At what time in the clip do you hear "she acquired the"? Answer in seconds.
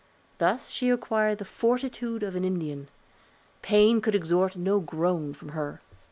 0.71-1.45